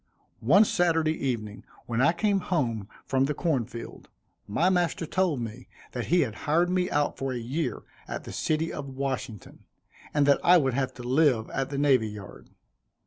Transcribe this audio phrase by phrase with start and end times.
[0.39, 4.09] One Saturday evening, when I came home from the corn field,
[4.47, 8.33] my master told me that he had hired me out for a year at the
[8.33, 9.65] city of Washington,
[10.11, 12.49] and that I would have to live at the Navy Yard.